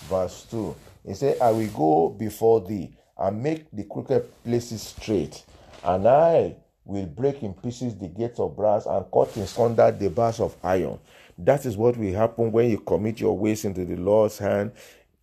verse 0.08 0.46
2. 0.50 0.76
He 1.06 1.14
said, 1.14 1.38
I 1.40 1.50
will 1.50 1.68
go 1.68 2.08
before 2.10 2.60
thee 2.60 2.96
and 3.18 3.42
make 3.42 3.70
the 3.72 3.84
crooked 3.84 4.24
places 4.44 4.82
straight, 4.82 5.44
and 5.82 6.08
I 6.08 6.56
will 6.84 7.06
break 7.06 7.42
in 7.42 7.54
pieces 7.54 7.96
the 7.96 8.08
gates 8.08 8.38
of 8.38 8.56
brass 8.56 8.86
and 8.86 9.04
cut 9.12 9.36
in 9.36 9.46
sunder 9.46 9.90
the 9.90 10.10
bars 10.10 10.40
of 10.40 10.56
iron. 10.62 10.98
That 11.38 11.66
is 11.66 11.76
what 11.76 11.96
will 11.96 12.14
happen 12.14 12.52
when 12.52 12.70
you 12.70 12.78
commit 12.78 13.20
your 13.20 13.36
ways 13.36 13.64
into 13.64 13.84
the 13.84 13.96
Lord's 13.96 14.38
hand 14.38 14.72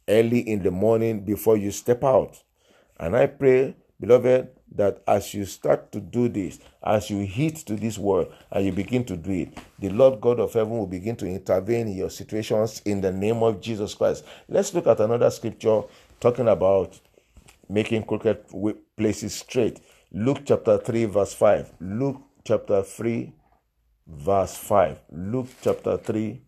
early 0.07 0.39
in 0.39 0.63
the 0.63 0.71
morning 0.71 1.21
before 1.21 1.57
you 1.57 1.71
step 1.71 2.03
out. 2.03 2.41
And 2.99 3.15
I 3.15 3.27
pray, 3.27 3.75
beloved, 3.99 4.49
that 4.73 5.03
as 5.07 5.33
you 5.33 5.45
start 5.45 5.91
to 5.91 5.99
do 5.99 6.29
this, 6.29 6.59
as 6.83 7.09
you 7.09 7.25
hit 7.25 7.57
to 7.57 7.75
this 7.75 7.97
word 7.97 8.27
and 8.51 8.65
you 8.65 8.71
begin 8.71 9.03
to 9.05 9.17
do 9.17 9.31
it, 9.31 9.57
the 9.79 9.89
Lord 9.89 10.21
God 10.21 10.39
of 10.39 10.53
heaven 10.53 10.77
will 10.77 10.87
begin 10.87 11.15
to 11.17 11.27
intervene 11.27 11.87
in 11.87 11.95
your 11.95 12.09
situations 12.09 12.81
in 12.85 13.01
the 13.01 13.11
name 13.11 13.43
of 13.43 13.61
Jesus 13.61 13.93
Christ. 13.93 14.23
Let's 14.47 14.73
look 14.73 14.87
at 14.87 14.99
another 14.99 15.29
scripture 15.29 15.83
talking 16.19 16.47
about 16.47 16.99
making 17.69 18.03
crooked 18.03 18.45
places 18.97 19.35
straight. 19.35 19.79
Luke 20.13 20.39
chapter 20.43 20.77
3, 20.77 21.05
verse 21.05 21.33
5. 21.33 21.71
Luke 21.79 22.21
chapter 22.43 22.83
3, 22.83 23.31
verse 24.05 24.57
5. 24.57 24.99
Luke 25.13 25.47
chapter 25.61 25.95
3, 25.95 26.41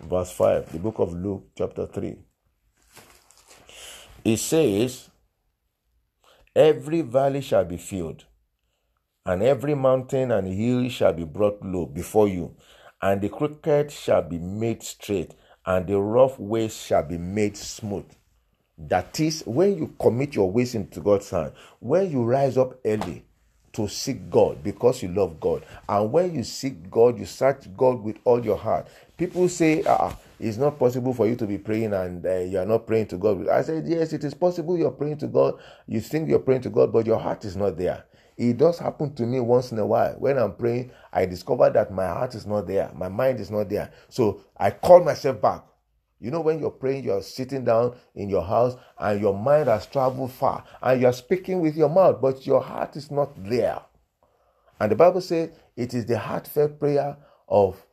verse 0.00 0.32
5. 0.32 0.72
The 0.72 0.78
book 0.80 0.98
of 0.98 1.14
Luke 1.14 1.50
chapter 1.56 1.86
3. 1.86 2.16
It 4.24 4.38
says, 4.38 5.08
Every 6.56 7.02
valley 7.02 7.42
shall 7.42 7.64
be 7.64 7.76
filled, 7.76 8.24
and 9.24 9.44
every 9.44 9.76
mountain 9.76 10.32
and 10.32 10.48
hill 10.48 10.88
shall 10.88 11.12
be 11.12 11.24
brought 11.24 11.64
low 11.64 11.86
before 11.86 12.26
you, 12.26 12.56
and 13.00 13.20
the 13.20 13.28
crooked 13.28 13.92
shall 13.92 14.22
be 14.22 14.40
made 14.40 14.82
straight, 14.82 15.32
and 15.64 15.86
the 15.86 16.00
rough 16.00 16.40
ways 16.40 16.76
shall 16.76 17.04
be 17.04 17.18
made 17.18 17.56
smooth. 17.56 18.10
That 18.76 19.20
is, 19.20 19.42
when 19.46 19.78
you 19.78 19.94
commit 20.00 20.34
your 20.34 20.50
ways 20.50 20.74
into 20.74 21.00
God's 21.00 21.30
hand, 21.30 21.52
when 21.80 22.10
you 22.10 22.24
rise 22.24 22.58
up 22.58 22.74
early 22.84 23.24
to 23.72 23.88
seek 23.88 24.30
God 24.30 24.62
because 24.62 25.02
you 25.02 25.08
love 25.08 25.38
God, 25.40 25.64
and 25.88 26.12
when 26.12 26.34
you 26.34 26.44
seek 26.44 26.90
God, 26.90 27.18
you 27.18 27.26
search 27.26 27.66
God 27.76 28.02
with 28.02 28.16
all 28.24 28.44
your 28.44 28.56
heart. 28.56 28.88
People 29.16 29.48
say, 29.48 29.84
ah, 29.86 30.16
it's 30.40 30.56
not 30.56 30.78
possible 30.78 31.14
for 31.14 31.26
you 31.26 31.36
to 31.36 31.46
be 31.46 31.56
praying 31.56 31.92
and 31.94 32.26
uh, 32.26 32.38
you 32.38 32.58
are 32.58 32.66
not 32.66 32.86
praying 32.86 33.06
to 33.06 33.16
God. 33.16 33.48
I 33.48 33.62
said, 33.62 33.86
yes, 33.86 34.12
it 34.12 34.24
is 34.24 34.34
possible 34.34 34.76
you're 34.76 34.90
praying 34.90 35.18
to 35.18 35.28
God. 35.28 35.54
You 35.86 36.00
think 36.00 36.28
you're 36.28 36.40
praying 36.40 36.62
to 36.62 36.70
God, 36.70 36.92
but 36.92 37.06
your 37.06 37.18
heart 37.18 37.44
is 37.44 37.56
not 37.56 37.76
there. 37.76 38.04
It 38.36 38.58
does 38.58 38.80
happen 38.80 39.14
to 39.14 39.22
me 39.22 39.38
once 39.38 39.70
in 39.70 39.78
a 39.78 39.86
while. 39.86 40.14
When 40.18 40.38
I'm 40.38 40.54
praying, 40.54 40.90
I 41.12 41.26
discover 41.26 41.70
that 41.70 41.92
my 41.92 42.06
heart 42.06 42.34
is 42.34 42.46
not 42.46 42.66
there, 42.66 42.90
my 42.94 43.08
mind 43.08 43.38
is 43.38 43.50
not 43.50 43.68
there. 43.68 43.92
So 44.08 44.40
I 44.56 44.70
call 44.72 45.04
myself 45.04 45.40
back. 45.40 45.62
You 46.24 46.30
know, 46.30 46.40
when 46.40 46.58
you're 46.58 46.70
praying, 46.70 47.04
you're 47.04 47.20
sitting 47.20 47.66
down 47.66 47.96
in 48.14 48.30
your 48.30 48.42
house 48.42 48.76
and 48.98 49.20
your 49.20 49.36
mind 49.36 49.68
has 49.68 49.84
traveled 49.84 50.32
far 50.32 50.64
and 50.80 50.98
you're 50.98 51.12
speaking 51.12 51.60
with 51.60 51.76
your 51.76 51.90
mouth, 51.90 52.18
but 52.22 52.46
your 52.46 52.62
heart 52.62 52.96
is 52.96 53.10
not 53.10 53.32
there. 53.44 53.82
And 54.80 54.90
the 54.90 54.96
Bible 54.96 55.20
says 55.20 55.50
it 55.76 55.92
is 55.92 56.06
the 56.06 56.18
heartfelt 56.18 56.80
prayer 56.80 57.18
of 57.46 57.84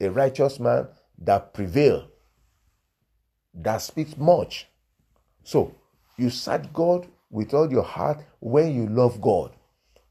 a 0.00 0.08
righteous 0.08 0.60
man 0.60 0.86
that 1.18 1.54
prevail, 1.54 2.06
that 3.52 3.78
speaks 3.78 4.16
much. 4.16 4.68
So 5.42 5.74
you 6.16 6.30
search 6.30 6.72
God 6.72 7.08
with 7.30 7.52
all 7.52 7.68
your 7.68 7.82
heart 7.82 8.22
when 8.38 8.76
you 8.76 8.86
love 8.86 9.20
God. 9.20 9.56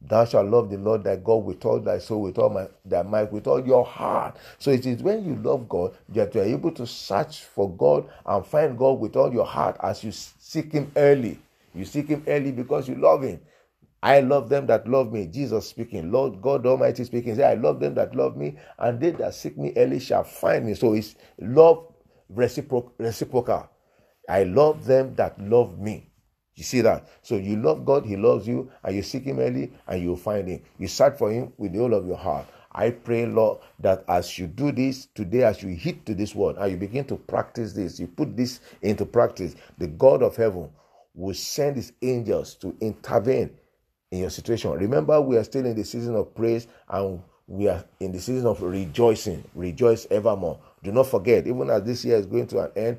Thou 0.01 0.25
shalt 0.25 0.47
love 0.47 0.69
the 0.71 0.77
Lord 0.77 1.03
thy 1.03 1.17
God 1.17 1.45
with 1.45 1.65
all 1.65 1.79
thy 1.79 1.99
soul, 1.99 2.23
with 2.23 2.39
all 2.39 2.49
my, 2.49 2.67
thy 2.85 3.03
might, 3.03 3.31
with 3.31 3.47
all 3.47 3.65
your 3.65 3.85
heart. 3.85 4.37
So 4.59 4.71
it 4.71 4.85
is 4.85 5.03
when 5.03 5.25
you 5.25 5.35
love 5.37 5.69
God 5.69 5.95
that 6.09 6.35
you 6.35 6.41
are 6.41 6.45
able 6.45 6.71
to 6.73 6.87
search 6.87 7.43
for 7.45 7.69
God 7.75 8.09
and 8.25 8.45
find 8.45 8.77
God 8.77 8.99
with 8.99 9.15
all 9.17 9.33
your 9.33 9.45
heart 9.45 9.77
as 9.83 10.03
you 10.03 10.11
seek 10.13 10.73
Him 10.73 10.91
early. 10.95 11.39
You 11.75 11.85
seek 11.85 12.07
Him 12.09 12.23
early 12.27 12.51
because 12.51 12.87
you 12.89 12.95
love 12.95 13.23
Him. 13.23 13.41
I 14.03 14.21
love 14.21 14.49
them 14.49 14.67
that 14.67 14.87
love 14.87 15.13
me. 15.13 15.27
Jesus 15.27 15.67
speaking. 15.69 16.11
Lord 16.11 16.41
God 16.41 16.65
Almighty 16.65 17.03
speaking. 17.05 17.35
Say, 17.35 17.43
I 17.45 17.55
love 17.55 17.79
them 17.81 17.95
that 17.95 18.15
love 18.15 18.37
me, 18.37 18.57
and 18.79 18.99
they 18.99 19.11
that 19.11 19.35
seek 19.35 19.57
me 19.57 19.73
early 19.77 19.99
shall 19.99 20.23
find 20.25 20.65
me. 20.67 20.75
So 20.75 20.93
it's 20.93 21.15
love, 21.39 21.85
reciprocal. 22.29 22.93
reciprocal. 22.99 23.69
I 24.29 24.43
love 24.43 24.85
them 24.85 25.15
that 25.15 25.39
love 25.41 25.79
me. 25.79 26.10
You 26.61 26.63
see 26.63 26.81
that? 26.81 27.07
So 27.23 27.37
you 27.37 27.55
love 27.55 27.85
God, 27.85 28.05
He 28.05 28.15
loves 28.15 28.47
you, 28.47 28.69
and 28.83 28.95
you 28.95 29.01
seek 29.01 29.23
Him 29.23 29.39
early, 29.39 29.73
and 29.87 29.99
you'll 29.99 30.15
find 30.15 30.47
Him. 30.47 30.61
You 30.77 30.87
search 30.87 31.17
for 31.17 31.31
Him 31.31 31.51
with 31.57 31.75
whole 31.75 31.95
of 31.95 32.05
your 32.05 32.17
heart. 32.17 32.45
I 32.71 32.91
pray, 32.91 33.25
Lord, 33.25 33.61
that 33.79 34.03
as 34.07 34.37
you 34.37 34.45
do 34.45 34.71
this 34.71 35.07
today, 35.15 35.41
as 35.41 35.63
you 35.63 35.69
hit 35.69 36.05
to 36.05 36.13
this 36.13 36.35
word, 36.35 36.57
and 36.57 36.69
you 36.69 36.77
begin 36.77 37.05
to 37.05 37.15
practice 37.15 37.73
this, 37.73 37.99
you 37.99 38.05
put 38.05 38.37
this 38.37 38.59
into 38.83 39.07
practice, 39.07 39.55
the 39.79 39.87
God 39.87 40.21
of 40.21 40.35
heaven 40.35 40.69
will 41.15 41.33
send 41.33 41.77
His 41.77 41.93
angels 42.03 42.53
to 42.57 42.77
intervene 42.79 43.49
in 44.11 44.19
your 44.19 44.29
situation. 44.29 44.69
Remember, 44.73 45.19
we 45.19 45.37
are 45.37 45.43
still 45.43 45.65
in 45.65 45.75
the 45.75 45.83
season 45.83 46.13
of 46.13 46.35
praise 46.35 46.67
and 46.89 47.23
we 47.47 47.69
are 47.69 47.83
in 47.99 48.11
the 48.11 48.19
season 48.19 48.45
of 48.45 48.61
rejoicing. 48.61 49.43
Rejoice 49.55 50.05
evermore. 50.11 50.59
Do 50.83 50.91
not 50.91 51.07
forget, 51.07 51.47
even 51.47 51.71
as 51.71 51.81
this 51.81 52.05
year 52.05 52.17
is 52.17 52.27
going 52.27 52.45
to 52.47 52.59
an 52.59 52.71
end, 52.75 52.97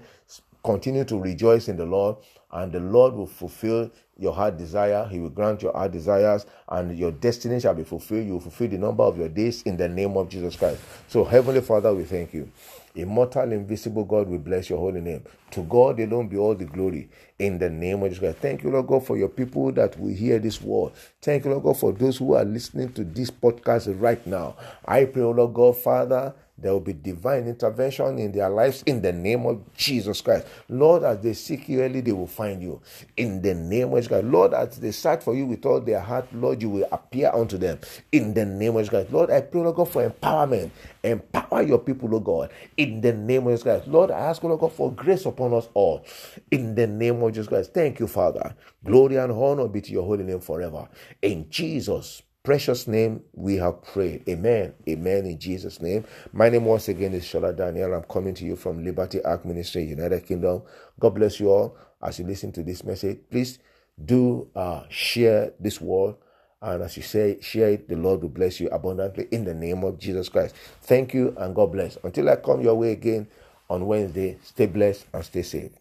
continue 0.65 1.05
to 1.05 1.19
rejoice 1.19 1.69
in 1.69 1.77
the 1.77 1.85
Lord, 1.85 2.17
and 2.53 2.73
the 2.73 2.81
Lord 2.81 3.15
will 3.15 3.27
fulfill 3.27 3.91
your 4.19 4.33
heart 4.35 4.59
desire. 4.59 5.07
He 5.11 5.19
will 5.19 5.31
grant 5.31 5.63
your 5.63 5.73
heart 5.73 5.93
desires, 5.93 6.47
and 6.69 6.97
your 6.97 7.13
destiny 7.13 7.61
shall 7.61 7.75
be 7.75 7.85
fulfilled. 7.85 8.27
You 8.27 8.35
will 8.35 8.41
fulfill 8.41 8.69
the 8.69 8.79
number 8.79 9.03
of 9.03 9.19
your 9.19 9.29
days 9.29 9.63
in 9.63 9.77
the 9.77 9.89
name 9.89 10.17
of 10.17 10.29
Jesus 10.29 10.57
Christ. 10.57 10.81
So, 11.09 11.25
Heavenly 11.25 11.61
Father, 11.61 11.93
we 11.95 12.05
thank 12.05 12.35
you. 12.35 12.51
Immortal, 12.95 13.53
invisible 13.53 14.05
God, 14.05 14.29
we 14.29 14.37
bless 14.37 14.69
your 14.69 14.79
holy 14.79 15.01
name. 15.01 15.25
To 15.53 15.63
God 15.63 15.99
alone 15.99 16.29
be 16.29 16.37
all 16.37 16.55
the 16.55 16.67
glory 16.67 17.09
in 17.39 17.59
the 17.59 17.71
name 17.71 18.03
of 18.03 18.11
Jesus 18.11 18.19
Christ. 18.19 18.39
Thank 18.39 18.63
you, 18.63 18.71
Lord 18.71 18.87
God, 18.87 19.07
for 19.07 19.17
your 19.17 19.31
people 19.31 19.73
that 19.73 19.99
will 19.99 20.15
hear 20.15 20.39
this 20.39 20.61
word. 20.61 20.93
Thank 21.23 21.45
you, 21.45 21.53
Lord 21.53 21.63
God, 21.63 21.79
for 21.79 21.93
those 21.93 22.19
who 22.19 22.35
are 22.35 22.45
listening 22.45 22.93
to 22.93 23.05
this 23.05 23.31
podcast 23.31 23.99
right 23.99 24.25
now. 24.27 24.57
I 24.85 25.07
pray, 25.07 25.23
Lord 25.23 25.55
God, 25.55 25.79
Father, 25.79 26.35
there 26.59 26.73
will 26.73 26.81
be 26.81 26.93
divine 26.93 27.49
intervention 27.49 28.19
in 28.19 28.31
their 28.31 28.49
lives 28.49 28.83
in 28.87 29.03
the 29.03 29.13
name 29.13 29.47
of 29.47 29.61
Jesus 29.75 30.21
Christ. 30.21 30.47
Lord, 30.69 31.03
as 31.03 31.19
they 31.21 31.33
seek 31.33 31.69
you 31.69 31.83
early, 31.83 32.01
they 32.01 32.13
will 32.13 32.27
find 32.27 32.63
you 32.63 32.81
in 33.17 33.43
the 33.43 33.55
name 33.55 33.89
of 33.89 33.95
Jesus 33.97 34.09
Christ. 34.09 34.25
Lord, 34.27 34.55
as 34.55 34.79
they 34.79 34.93
search 34.93 35.25
for 35.25 35.35
you 35.35 35.47
with 35.47 35.65
all 35.67 35.81
their 35.81 36.01
heart, 36.01 36.33
Lord, 36.33 36.63
you 36.63 36.69
will 36.69 36.89
appear 36.93 37.31
unto 37.33 37.59
them 37.59 37.79
in 38.13 38.35
the 38.35 38.45
name 38.45 38.77
of 38.77 38.83
Jesus 38.83 38.91
Christ. 38.91 39.13
Lord, 39.13 39.31
I 39.31 39.41
pray, 39.41 39.63
Lord 39.63 39.77
God, 39.77 39.89
for 39.89 40.09
empowerment. 40.09 40.71
Empower 41.03 41.63
your 41.63 41.79
people, 41.79 42.09
Lord 42.09 42.25
God, 42.25 42.53
in 42.77 43.01
the 43.01 43.13
name 43.13 43.47
of 43.47 43.55
Jesus 43.55 43.63
Christ. 43.65 43.89
Lord, 43.89 44.11
I 44.11 44.19
ask, 44.21 44.43
Lord 44.43 44.61
God, 44.61 44.73
for 44.73 44.93
grace 44.93 45.27
upon 45.27 45.55
us 45.55 45.69
all 45.75 46.05
in 46.51 46.75
the 46.75 46.87
name 46.87 47.23
of 47.23 47.33
Jesus 47.33 47.49
Christ. 47.49 47.75
Thank 47.75 47.99
you, 47.99 48.07
Father. 48.07 48.55
Glory 48.85 49.17
and 49.17 49.33
honor 49.33 49.69
be 49.69 49.81
to 49.81 49.93
your 49.93 50.05
holy 50.05 50.25
name 50.25 50.41
forever. 50.41 50.89
In 51.23 51.49
Jesus' 51.51 52.23
precious 52.43 52.87
name 52.89 53.23
we 53.35 53.57
have 53.57 53.83
prayed. 53.83 54.25
Amen. 54.29 54.75
Amen. 54.89 55.27
In 55.27 55.39
Jesus' 55.39 55.81
name. 55.81 56.05
My 56.33 56.49
name 56.49 56.65
once 56.65 56.89
again 56.89 57.13
is 57.15 57.25
Shola 57.25 57.57
Daniel. 57.57 57.95
I'm 57.95 58.05
coming 58.05 58.35
to 58.35 58.45
you 58.45 58.57
from 58.57 58.85
Liberty 58.85 59.23
Ark 59.25 59.45
Ministry, 59.45 59.85
United 59.85 60.27
Kingdom. 60.27 60.63
God 61.01 61.11
bless 61.11 61.41
you 61.41 61.51
all 61.51 61.77
as 62.03 62.19
you 62.19 62.27
listen 62.27 62.53
to 62.53 62.63
this 62.63 62.85
message. 62.85 63.21
Please 63.31 63.59
do 64.05 64.49
uh, 64.57 64.85
share 64.89 65.53
this 65.61 65.81
word. 65.81 66.17
And 66.61 66.83
as 66.83 66.97
you 66.97 67.03
say, 67.03 67.39
share 67.41 67.71
it, 67.71 67.89
the 67.89 67.97
Lord 67.97 68.23
will 68.23 68.29
bless 68.29 68.61
you 68.61 68.69
abundantly 68.69 69.29
in 69.33 69.45
the 69.45 69.55
name 69.55 69.85
of 69.85 69.99
Jesus 69.99 70.29
Christ. 70.29 70.55
Thank 70.83 71.15
you 71.15 71.35
and 71.39 71.55
God 71.55 71.73
bless. 71.73 71.99
Until 72.05 72.29
I 72.31 72.37
come 72.37 72.61
your 72.61 72.75
way 72.77 72.93
again 72.93 73.29
on 73.69 73.87
Wednesday, 73.87 74.39
stay 74.43 74.67
blessed 74.67 75.07
and 75.13 75.25
stay 75.25 75.43
safe. 75.43 75.73